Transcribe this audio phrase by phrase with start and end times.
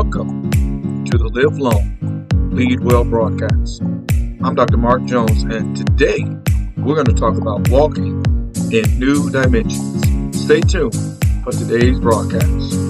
[0.00, 3.82] Welcome to the Live Long, Lead Well broadcast.
[4.44, 4.76] I'm Dr.
[4.76, 6.22] Mark Jones, and today
[6.76, 8.22] we're going to talk about walking
[8.70, 10.40] in new dimensions.
[10.40, 10.94] Stay tuned
[11.42, 12.87] for today's broadcast.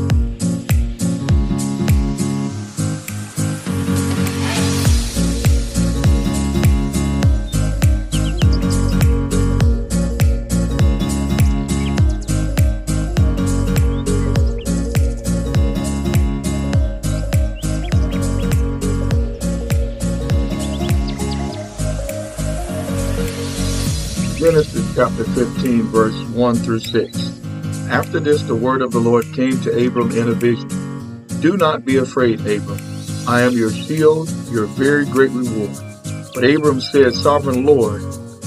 [26.09, 27.41] Verse 1 through 6.
[27.91, 30.69] After this, the word of the Lord came to Abram in a vision.
[31.41, 32.81] Do not be afraid, Abram.
[33.27, 35.77] I am your shield, your very great reward.
[36.35, 38.01] But Abram said, Sovereign Lord,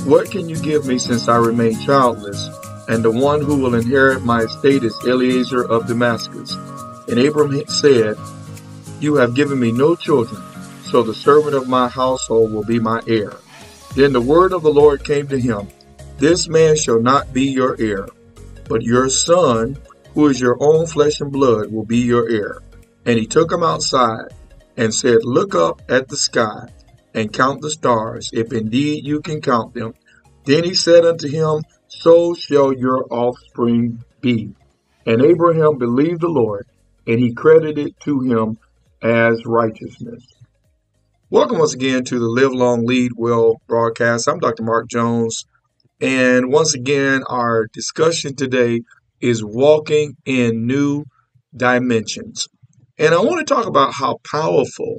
[0.07, 2.49] what can you give me since I remain childless?
[2.87, 6.55] And the one who will inherit my estate is Eliezer of Damascus.
[7.07, 8.17] And Abram said,
[8.99, 10.41] You have given me no children,
[10.83, 13.33] so the servant of my household will be my heir.
[13.93, 15.67] Then the word of the Lord came to him.
[16.21, 18.05] This man shall not be your heir,
[18.69, 19.75] but your son,
[20.13, 22.59] who is your own flesh and blood, will be your heir.
[23.07, 24.27] And he took him outside
[24.77, 26.67] and said, Look up at the sky
[27.15, 29.95] and count the stars, if indeed you can count them.
[30.45, 34.53] Then he said unto him, So shall your offspring be.
[35.07, 36.67] And Abraham believed the Lord,
[37.07, 38.59] and he credited to him
[39.01, 40.23] as righteousness.
[41.31, 44.29] Welcome once again to the Live Long Lead Well broadcast.
[44.29, 44.61] I'm Dr.
[44.61, 45.45] Mark Jones.
[46.01, 48.81] And once again, our discussion today
[49.19, 51.05] is walking in new
[51.55, 52.47] dimensions.
[52.97, 54.97] And I want to talk about how powerful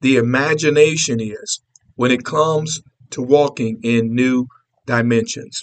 [0.00, 1.60] the imagination is
[1.96, 4.46] when it comes to walking in new
[4.86, 5.62] dimensions.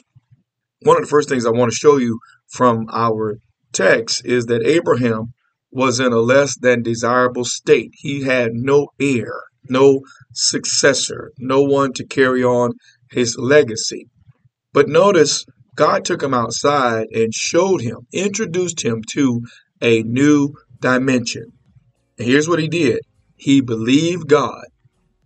[0.82, 3.40] One of the first things I want to show you from our
[3.74, 5.34] text is that Abraham
[5.72, 7.92] was in a less than desirable state.
[7.96, 12.74] He had no heir, no successor, no one to carry on
[13.10, 14.08] his legacy.
[14.76, 19.42] But notice God took him outside and showed him, introduced him to
[19.82, 21.54] a new dimension.
[22.18, 23.00] And here's what he did
[23.38, 24.66] he believed God.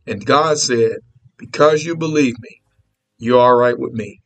[0.05, 0.97] And God said,
[1.39, 2.61] Because you believe me,
[3.17, 4.21] you're all right with me.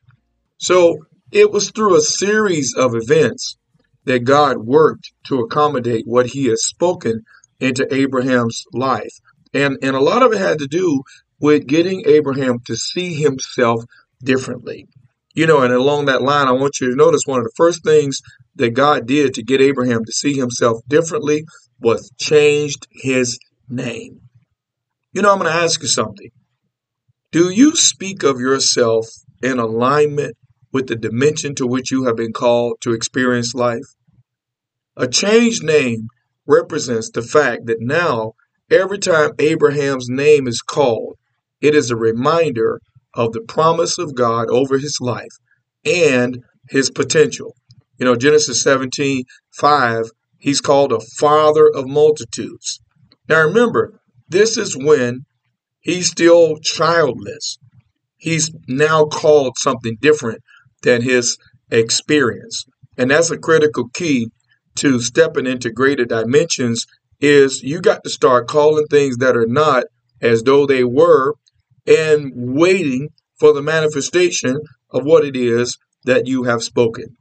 [0.57, 3.55] So it was through a series of events
[4.03, 7.21] that God worked to accommodate what he has spoken
[7.61, 9.13] into Abraham's life.
[9.53, 11.01] And, and a lot of it had to do
[11.39, 13.85] with getting Abraham to see himself
[14.21, 14.89] differently.
[15.33, 17.83] You know, and along that line, I want you to notice one of the first
[17.83, 18.21] things
[18.55, 21.45] that God did to get Abraham to see himself differently
[21.79, 24.21] was changed his name.
[25.11, 26.29] You know, I'm going to ask you something.
[27.31, 29.07] Do you speak of yourself
[29.41, 30.37] in alignment
[30.71, 33.85] with the dimension to which you have been called to experience life?
[34.95, 36.09] A changed name
[36.45, 38.33] represents the fact that now,
[38.69, 41.17] every time Abraham's name is called,
[41.59, 42.79] it is a reminder
[43.13, 45.31] of the promise of God over his life
[45.85, 47.55] and his potential.
[47.99, 49.23] You know, Genesis 17
[49.55, 50.05] 5,
[50.39, 52.79] he's called a father of multitudes.
[53.29, 55.25] Now remember, this is when
[55.81, 57.57] he's still childless.
[58.17, 60.41] He's now called something different
[60.81, 61.37] than his
[61.69, 62.65] experience.
[62.97, 64.29] And that's a critical key
[64.75, 66.85] to stepping into greater dimensions
[67.19, 69.85] is you got to start calling things that are not
[70.21, 71.35] as though they were
[71.87, 74.57] and waiting for the manifestation
[74.89, 77.17] of what it is that you have spoken.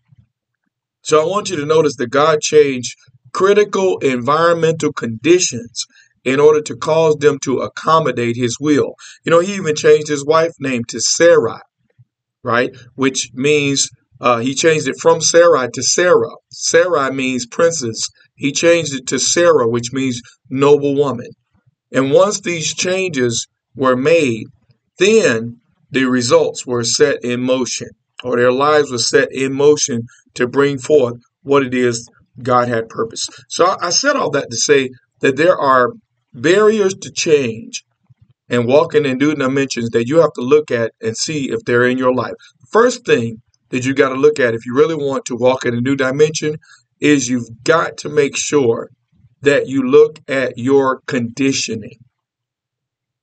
[1.02, 2.96] So I want you to notice that God changed
[3.32, 5.84] critical environmental conditions
[6.24, 8.94] in order to cause them to accommodate his will.
[9.24, 11.60] You know, he even changed his wife name to Sarai,
[12.44, 12.70] right?
[12.94, 13.88] Which means
[14.20, 16.30] uh, he changed it from Sarai to Sarah.
[16.50, 18.08] Sarai means princess.
[18.36, 21.30] He changed it to Sarah, which means noble woman.
[21.92, 24.46] And once these changes were made,
[24.98, 25.60] then
[25.90, 27.88] the results were set in motion,
[28.24, 30.02] or their lives were set in motion
[30.34, 32.08] to bring forth what it is
[32.42, 33.28] God had purpose.
[33.48, 34.90] So I said all that to say
[35.20, 35.92] that there are
[36.32, 37.84] barriers to change
[38.48, 41.86] and walking in new dimensions that you have to look at and see if they're
[41.86, 42.34] in your life.
[42.70, 45.74] First thing that you got to look at if you really want to walk in
[45.74, 46.56] a new dimension
[47.00, 48.88] is you've got to make sure
[49.40, 51.98] that you look at your conditioning.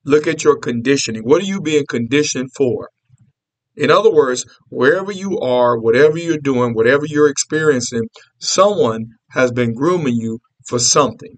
[0.10, 1.22] Look at your conditioning.
[1.22, 2.90] What are you being conditioned for?
[3.76, 8.10] In other words, wherever you are, whatever you're doing, whatever you're experiencing,
[8.40, 11.38] someone has been grooming you for something.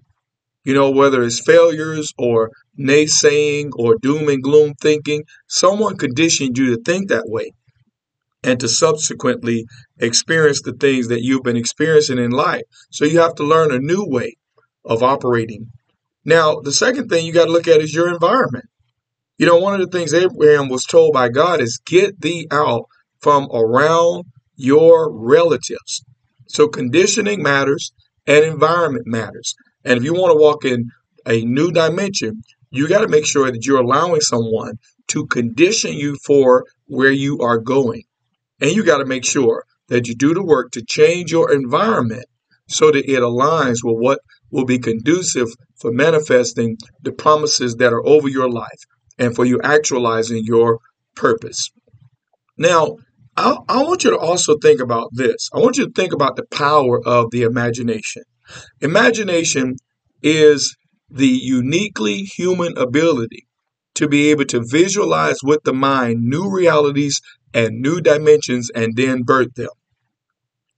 [0.64, 2.48] You know, whether it's failures or
[2.80, 7.50] naysaying or doom and gloom thinking, someone conditioned you to think that way
[8.42, 9.66] and to subsequently
[9.98, 12.62] experience the things that you've been experiencing in life.
[12.90, 14.32] So you have to learn a new way
[14.82, 15.66] of operating
[16.24, 18.66] Now, the second thing you got to look at is your environment.
[19.38, 22.84] You know, one of the things Abraham was told by God is get thee out
[23.20, 24.24] from around
[24.56, 26.04] your relatives.
[26.48, 27.92] So conditioning matters
[28.26, 29.54] and environment matters.
[29.84, 30.90] And if you want to walk in
[31.26, 34.74] a new dimension, you got to make sure that you're allowing someone
[35.08, 38.02] to condition you for where you are going.
[38.60, 42.24] And you got to make sure that you do the work to change your environment
[42.68, 44.20] so that it aligns with what
[44.52, 45.48] will be conducive
[45.80, 48.80] for manifesting the promises that are over your life
[49.18, 50.78] and for you actualizing your
[51.16, 51.70] purpose.
[52.56, 52.96] Now,
[53.36, 55.48] I, I, want you to also think about this.
[55.54, 58.22] I want you to think about the power of the imagination.
[58.80, 59.76] Imagination
[60.22, 60.76] is
[61.10, 63.46] the uniquely human ability
[63.94, 67.20] to be able to visualize with the mind new realities
[67.54, 69.68] and new dimensions and then birth them.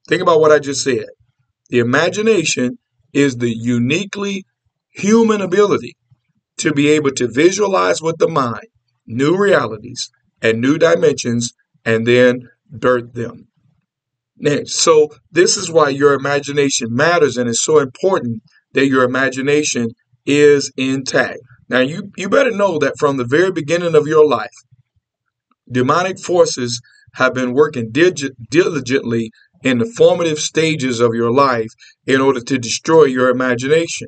[0.08, 1.06] Think about what I just said.
[1.70, 2.78] The imagination
[3.14, 4.44] is the uniquely
[4.90, 5.96] human ability
[6.58, 8.66] to be able to visualize with the mind
[9.06, 10.10] new realities
[10.42, 11.52] and new dimensions
[11.84, 13.48] and then birth them.
[14.36, 19.88] Next, so this is why your imagination matters and it's so important that your imagination
[20.26, 21.38] is intact.
[21.68, 24.50] Now you you better know that from the very beginning of your life,
[25.70, 26.80] demonic forces
[27.14, 29.30] have been working diligently
[29.64, 31.70] in the formative stages of your life
[32.06, 34.06] in order to destroy your imagination.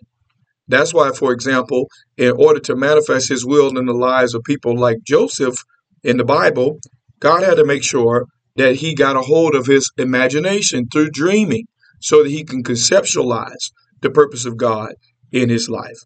[0.68, 1.86] That's why, for example,
[2.16, 5.56] in order to manifest his will in the lives of people like Joseph
[6.04, 6.78] in the Bible,
[7.20, 8.26] God had to make sure
[8.56, 11.64] that he got a hold of his imagination through dreaming
[12.00, 13.70] so that he can conceptualize
[14.02, 14.94] the purpose of God
[15.32, 15.98] in his life.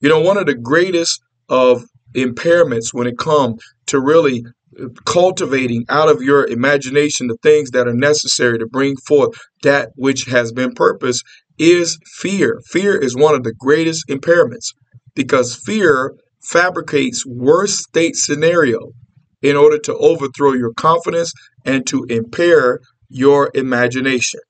[0.00, 1.84] You know, one of the greatest of
[2.14, 4.44] impairments when it comes to really
[4.80, 9.90] uh, cultivating out of your imagination the things that are necessary to bring forth that
[9.96, 11.22] which has been purpose
[11.58, 12.60] is fear.
[12.70, 14.74] Fear is one of the greatest impairments
[15.14, 18.92] because fear fabricates worst state scenario
[19.42, 21.32] in order to overthrow your confidence
[21.64, 24.40] and to impair your imagination.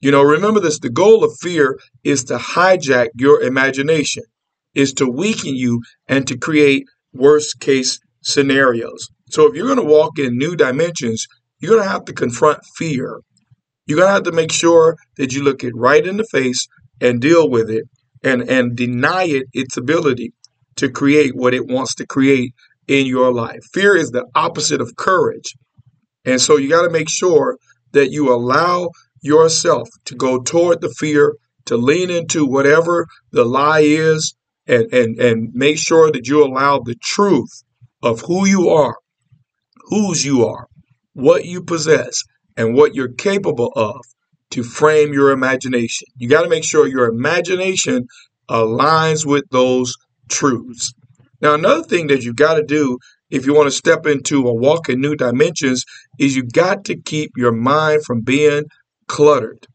[0.00, 4.22] You know, remember this the goal of fear is to hijack your imagination,
[4.74, 6.84] is to weaken you and to create
[7.14, 9.08] worst case scenarios.
[9.30, 11.26] So if you're going to walk in new dimensions,
[11.60, 13.20] you're going to have to confront fear.
[13.86, 16.66] You're going to have to make sure that you look it right in the face
[17.00, 17.84] and deal with it
[18.22, 20.32] and, and deny it its ability
[20.76, 22.52] to create what it wants to create
[22.88, 23.60] in your life.
[23.72, 25.54] Fear is the opposite of courage.
[26.24, 27.58] And so you got to make sure
[27.92, 28.90] that you allow
[29.22, 34.34] yourself to go toward the fear, to lean into whatever the lie is,
[34.66, 37.62] and, and, and make sure that you allow the truth
[38.02, 38.96] of who you are,
[39.88, 40.66] whose you are,
[41.12, 42.22] what you possess,
[42.56, 43.96] and what you're capable of
[44.50, 46.06] to frame your imagination.
[46.16, 48.06] You got to make sure your imagination
[48.48, 49.94] aligns with those
[50.28, 50.92] truths.
[51.40, 52.98] Now, another thing that you got to do
[53.30, 55.84] if you want to step into a walk in new dimensions
[56.18, 58.64] is you got to keep your mind from being
[59.08, 59.66] cluttered.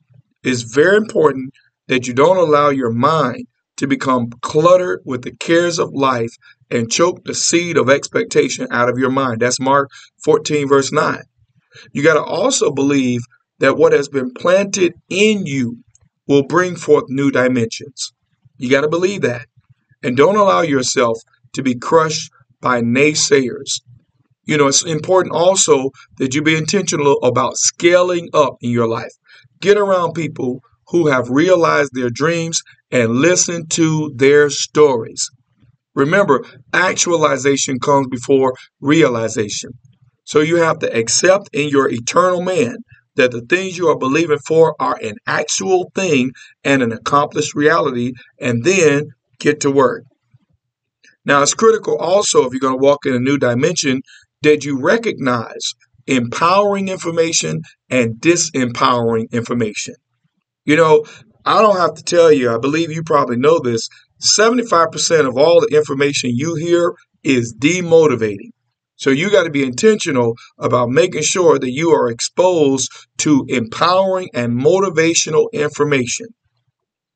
[0.43, 1.53] It's very important
[1.87, 3.47] that you don't allow your mind
[3.79, 6.31] to become cluttered with the cares of life
[6.69, 9.39] and choke the seed of expectation out of your mind.
[9.39, 9.89] That's Mark
[10.25, 11.23] 14, verse 9.
[11.93, 13.21] You got to also believe
[13.59, 15.77] that what has been planted in you
[16.27, 18.11] will bring forth new dimensions.
[18.57, 19.45] You got to believe that.
[20.03, 21.17] And don't allow yourself
[21.53, 23.79] to be crushed by naysayers.
[24.43, 29.13] You know, it's important also that you be intentional about scaling up in your life.
[29.61, 30.59] Get around people
[30.89, 35.29] who have realized their dreams and listen to their stories.
[35.95, 39.71] Remember, actualization comes before realization.
[40.25, 42.77] So you have to accept in your eternal man
[43.15, 46.31] that the things you are believing for are an actual thing
[46.63, 50.03] and an accomplished reality, and then get to work.
[51.25, 54.01] Now, it's critical also if you're going to walk in a new dimension
[54.41, 55.73] that you recognize
[56.07, 59.95] empowering information and disempowering information.
[60.65, 61.05] You know,
[61.49, 63.89] I don't have to tell you, I believe you probably know this.
[64.21, 68.51] 75% of all the information you hear is demotivating.
[68.97, 74.29] So you got to be intentional about making sure that you are exposed to empowering
[74.35, 76.27] and motivational information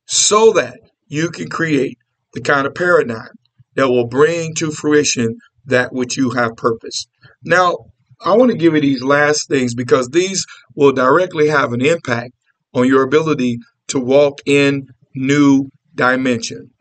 [0.07, 1.99] so that you can create
[2.33, 3.35] the kind of paradigm
[3.75, 7.05] that will bring to fruition that which you have purpose.
[7.43, 7.75] Now,
[8.19, 10.43] I want to give you these last things because these
[10.75, 12.33] will directly have an impact
[12.73, 13.59] on your ability
[13.93, 16.71] to walk in new dimension.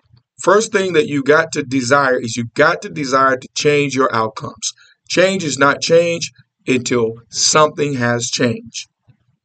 [0.41, 4.13] First thing that you got to desire is you got to desire to change your
[4.15, 4.73] outcomes.
[5.11, 6.33] Change is not change
[6.67, 8.89] until something has changed.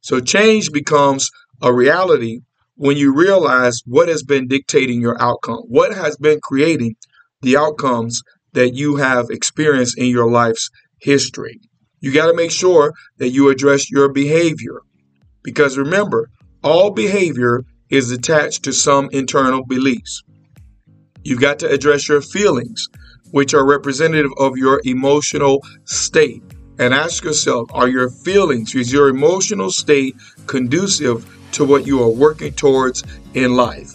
[0.00, 2.40] So change becomes a reality
[2.76, 6.96] when you realize what has been dictating your outcome, what has been creating
[7.42, 8.22] the outcomes
[8.54, 10.70] that you have experienced in your life's
[11.02, 11.60] history.
[12.00, 14.80] You got to make sure that you address your behavior.
[15.42, 16.30] Because remember,
[16.62, 20.22] all behavior is attached to some internal beliefs.
[21.24, 22.88] You've got to address your feelings,
[23.30, 26.42] which are representative of your emotional state.
[26.78, 32.08] And ask yourself, are your feelings, is your emotional state conducive to what you are
[32.08, 33.02] working towards
[33.34, 33.94] in life?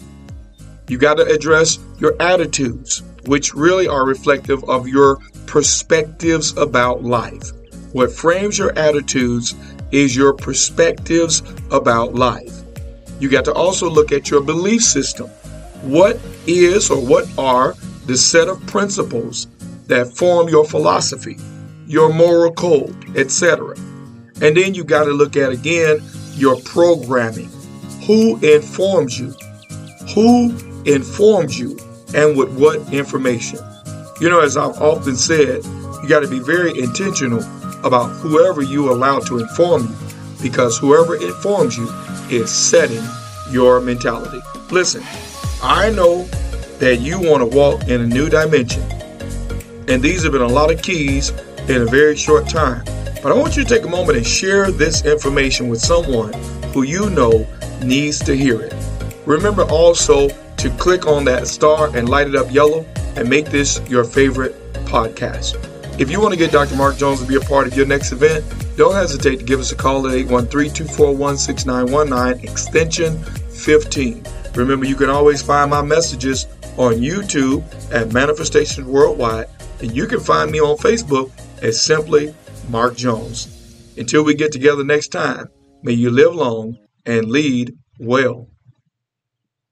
[0.88, 7.50] You got to address your attitudes, which really are reflective of your perspectives about life.
[7.92, 9.54] What frames your attitudes
[9.94, 12.62] is your perspectives about life.
[13.20, 15.28] You got to also look at your belief system.
[15.82, 17.74] What is or what are
[18.06, 19.46] the set of principles
[19.86, 21.36] that form your philosophy,
[21.86, 23.76] your moral code, etc.
[24.42, 27.50] And then you got to look at again your programming.
[28.06, 29.32] Who informs you?
[30.14, 30.50] Who
[30.84, 31.78] informs you
[32.14, 33.60] and with what information?
[34.20, 37.42] You know, as I've often said, you got to be very intentional
[37.84, 39.96] about whoever you allow to inform you
[40.42, 41.88] because whoever informs you
[42.30, 43.02] is setting
[43.50, 44.40] your mentality.
[44.70, 45.02] Listen,
[45.62, 46.24] I know
[46.78, 48.82] that you want to walk in a new dimension.
[49.88, 51.30] And these have been a lot of keys
[51.68, 52.84] in a very short time.
[53.22, 56.32] But I want you to take a moment and share this information with someone
[56.72, 57.46] who you know
[57.82, 58.74] needs to hear it.
[59.24, 62.84] Remember also to click on that star and light it up yellow
[63.16, 65.73] and make this your favorite podcast.
[65.96, 66.74] If you want to get Dr.
[66.74, 68.44] Mark Jones to be a part of your next event,
[68.76, 74.24] don't hesitate to give us a call at 813 241 6919, extension 15.
[74.56, 76.46] Remember, you can always find my messages
[76.76, 79.46] on YouTube at Manifestations Worldwide,
[79.80, 81.30] and you can find me on Facebook
[81.62, 82.34] as simply
[82.68, 83.94] Mark Jones.
[83.96, 85.46] Until we get together next time,
[85.84, 88.48] may you live long and lead well.